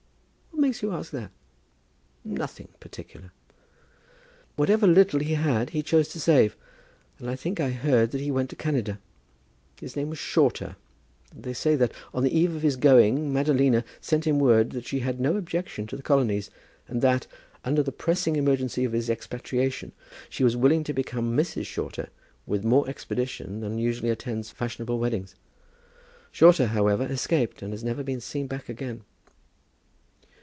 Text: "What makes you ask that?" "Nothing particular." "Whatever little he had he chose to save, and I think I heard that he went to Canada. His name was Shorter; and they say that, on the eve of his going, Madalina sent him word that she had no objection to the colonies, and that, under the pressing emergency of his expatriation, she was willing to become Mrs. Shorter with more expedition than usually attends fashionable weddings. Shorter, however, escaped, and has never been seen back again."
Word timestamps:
"What 0.63 0.67
makes 0.67 0.83
you 0.83 0.91
ask 0.91 1.09
that?" 1.11 1.31
"Nothing 2.23 2.67
particular." 2.79 3.31
"Whatever 4.55 4.85
little 4.85 5.19
he 5.19 5.33
had 5.33 5.71
he 5.71 5.81
chose 5.81 6.07
to 6.09 6.19
save, 6.19 6.55
and 7.17 7.27
I 7.27 7.35
think 7.35 7.59
I 7.59 7.71
heard 7.71 8.11
that 8.11 8.21
he 8.21 8.29
went 8.29 8.51
to 8.51 8.55
Canada. 8.55 8.99
His 9.79 9.95
name 9.95 10.09
was 10.11 10.19
Shorter; 10.19 10.75
and 11.31 11.41
they 11.41 11.53
say 11.53 11.75
that, 11.77 11.91
on 12.13 12.21
the 12.23 12.37
eve 12.37 12.53
of 12.55 12.61
his 12.61 12.75
going, 12.75 13.33
Madalina 13.33 13.83
sent 14.01 14.27
him 14.27 14.37
word 14.37 14.69
that 14.73 14.85
she 14.85 14.99
had 14.99 15.19
no 15.19 15.35
objection 15.35 15.87
to 15.87 15.97
the 15.97 16.03
colonies, 16.03 16.51
and 16.87 17.01
that, 17.01 17.25
under 17.65 17.81
the 17.81 17.91
pressing 17.91 18.35
emergency 18.35 18.85
of 18.85 18.91
his 18.93 19.09
expatriation, 19.09 19.93
she 20.29 20.43
was 20.43 20.55
willing 20.55 20.83
to 20.83 20.93
become 20.93 21.35
Mrs. 21.35 21.65
Shorter 21.65 22.09
with 22.45 22.63
more 22.63 22.87
expedition 22.87 23.61
than 23.61 23.79
usually 23.79 24.11
attends 24.11 24.51
fashionable 24.51 24.99
weddings. 24.99 25.33
Shorter, 26.31 26.67
however, 26.67 27.05
escaped, 27.07 27.63
and 27.63 27.73
has 27.73 27.83
never 27.83 28.03
been 28.03 28.21
seen 28.21 28.45
back 28.45 28.69
again." 28.69 29.03